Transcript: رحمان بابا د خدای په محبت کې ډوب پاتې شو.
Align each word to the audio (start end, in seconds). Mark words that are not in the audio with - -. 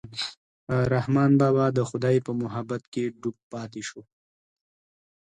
رحمان 0.93 1.31
بابا 1.41 1.65
د 1.77 1.79
خدای 1.89 2.15
په 2.25 2.31
محبت 2.41 2.81
کې 2.93 3.03
ډوب 3.21 3.35
پاتې 3.51 3.81
شو. 3.87 4.01